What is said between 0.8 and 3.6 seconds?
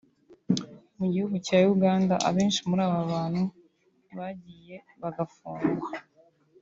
mu gihugu cya Uganda abenshi muri aba bantu